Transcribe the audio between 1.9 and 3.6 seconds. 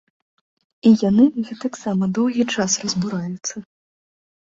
вельмі доўгі час разбураюцца.